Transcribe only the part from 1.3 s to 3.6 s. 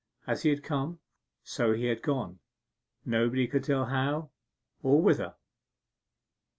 so he had gone, nobody